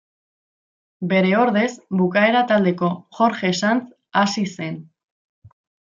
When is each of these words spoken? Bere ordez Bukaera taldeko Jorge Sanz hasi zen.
Bere 1.11 1.33
ordez 1.41 1.67
Bukaera 2.01 2.43
taldeko 2.53 2.91
Jorge 3.21 3.55
Sanz 3.63 3.81
hasi 4.23 4.49
zen. 4.59 4.85